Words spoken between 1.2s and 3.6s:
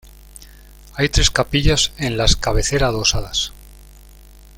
capillas en las cabecera adosadas.